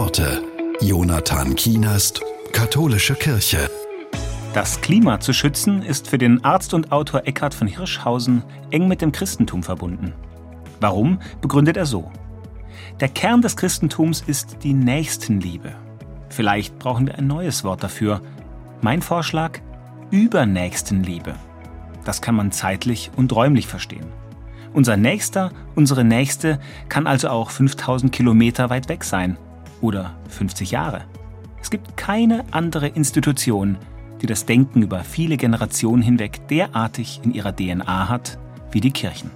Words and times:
Worte. 0.00 0.42
Jonathan 0.80 1.54
Kienast, 1.54 2.22
Katholische 2.52 3.14
Kirche. 3.14 3.68
Das 4.54 4.80
Klima 4.80 5.20
zu 5.20 5.34
schützen 5.34 5.82
ist 5.82 6.08
für 6.08 6.16
den 6.16 6.42
Arzt 6.42 6.72
und 6.72 6.90
Autor 6.90 7.26
Eckhard 7.26 7.52
von 7.52 7.68
Hirschhausen 7.68 8.42
eng 8.70 8.88
mit 8.88 9.02
dem 9.02 9.12
Christentum 9.12 9.62
verbunden. 9.62 10.14
Warum, 10.80 11.20
begründet 11.42 11.76
er 11.76 11.84
so. 11.84 12.10
Der 12.98 13.10
Kern 13.10 13.42
des 13.42 13.58
Christentums 13.58 14.22
ist 14.26 14.62
die 14.62 14.72
Nächstenliebe. 14.72 15.74
Vielleicht 16.30 16.78
brauchen 16.78 17.06
wir 17.06 17.18
ein 17.18 17.26
neues 17.26 17.62
Wort 17.62 17.82
dafür. 17.82 18.22
Mein 18.80 19.02
Vorschlag? 19.02 19.58
Übernächstenliebe. 20.10 21.34
Das 22.06 22.22
kann 22.22 22.36
man 22.36 22.52
zeitlich 22.52 23.10
und 23.16 23.36
räumlich 23.36 23.66
verstehen. 23.66 24.06
Unser 24.72 24.96
Nächster, 24.96 25.52
unsere 25.74 26.04
Nächste 26.04 26.58
kann 26.88 27.06
also 27.06 27.28
auch 27.28 27.50
5000 27.50 28.10
Kilometer 28.10 28.70
weit 28.70 28.88
weg 28.88 29.04
sein 29.04 29.36
oder 29.80 30.16
50 30.28 30.70
Jahre. 30.70 31.04
Es 31.60 31.70
gibt 31.70 31.96
keine 31.96 32.44
andere 32.50 32.88
Institution, 32.88 33.76
die 34.20 34.26
das 34.26 34.46
Denken 34.46 34.82
über 34.82 35.04
viele 35.04 35.36
Generationen 35.36 36.02
hinweg 36.02 36.46
derartig 36.48 37.20
in 37.22 37.32
ihrer 37.32 37.54
DNA 37.54 38.08
hat 38.08 38.38
wie 38.72 38.80
die 38.80 38.92
Kirchen. 38.92 39.30